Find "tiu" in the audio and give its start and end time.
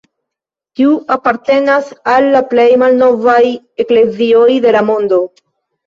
0.79-0.95